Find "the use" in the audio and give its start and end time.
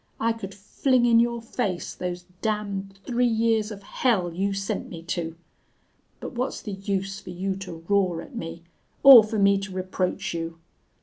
6.63-7.19